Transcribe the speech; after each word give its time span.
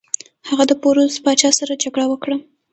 هغه 0.49 0.63
د 0.69 0.73
پوروس 0.81 1.15
پاچا 1.23 1.49
سره 1.59 1.73
جګړه 1.83 2.05
وکړه. 2.09 2.37